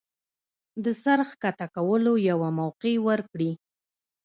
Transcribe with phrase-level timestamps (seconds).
[0.83, 3.51] د سر ښکته کولو يوه موقع ورکړي